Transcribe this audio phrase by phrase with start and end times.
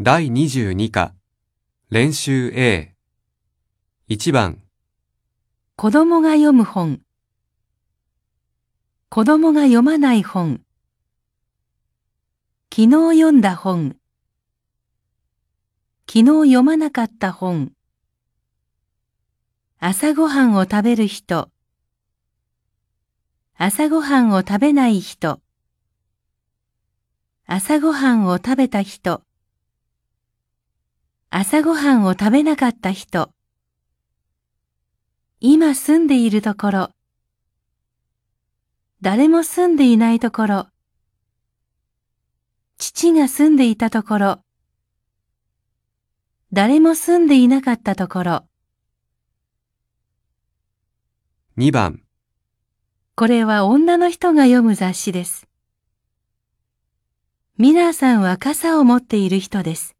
[0.00, 1.14] 第22課、
[1.88, 2.96] 練習 A。
[4.08, 4.60] 1番、
[5.76, 7.00] 子供が読む本。
[9.08, 10.62] 子供が読まない本。
[12.74, 13.94] 昨日読んだ本。
[16.08, 17.70] 昨日読まなかった本。
[19.78, 21.50] 朝ごはんを食べる人。
[23.56, 25.40] 朝ごはんを食べない人。
[27.46, 29.22] 朝ごはんを食べた人。
[31.36, 33.32] 朝ごはんを食べなかった人。
[35.40, 36.90] 今住んでいるところ。
[39.00, 40.66] 誰も住んでいないところ。
[42.78, 44.44] 父が住んでいたところ。
[46.52, 48.44] 誰も住んでいなかったところ。
[51.58, 52.04] 2番、
[53.16, 55.48] これは女の人が読む雑誌です。
[57.58, 59.93] ミラーさんは傘を持っている人です。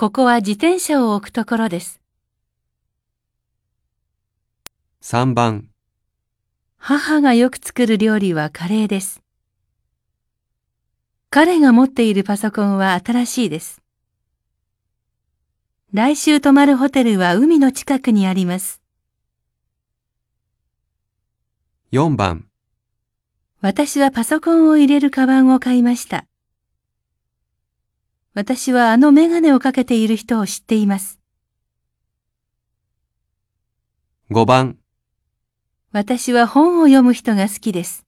[0.00, 2.00] ここは自転車を置くところです。
[5.02, 5.70] 3番、
[6.76, 9.24] 母がよく作る料理はカレーです。
[11.30, 13.82] 彼が持っているパソコンは新しいです。
[15.92, 18.80] 来週泊まるホテルは海の近くにあります。
[21.90, 22.46] 4番、
[23.60, 26.24] 私はパソコンを入れるカバンを買いました。
[28.40, 31.18] 私はあのメガネをかけている人を知っています。
[34.30, 34.78] 5番、
[35.90, 38.06] 私は本を読む人が好きです。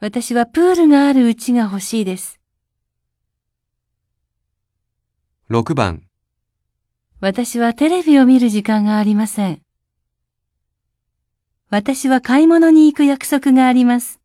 [0.00, 2.40] 私はプールがある家が欲しいです。
[5.50, 6.04] 6番、
[7.20, 9.60] 私はテレビを見る時間がありません。
[11.68, 14.23] 私は買い物に行く約束があります。